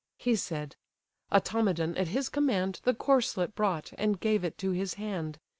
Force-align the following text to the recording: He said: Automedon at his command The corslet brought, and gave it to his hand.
He 0.17 0.35
said: 0.35 0.77
Automedon 1.31 1.95
at 1.95 2.07
his 2.07 2.27
command 2.27 2.79
The 2.85 2.95
corslet 2.95 3.53
brought, 3.53 3.93
and 3.99 4.19
gave 4.19 4.43
it 4.43 4.57
to 4.57 4.71
his 4.71 4.95
hand. 4.95 5.37